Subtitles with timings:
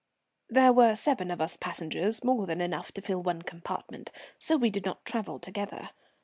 [0.49, 4.71] There were seven of us passengers, more than enough to fill one compartment, so we
[4.71, 5.91] did not travel together.